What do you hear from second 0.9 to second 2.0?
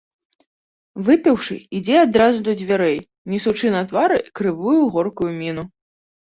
Выпіўшы, ідзе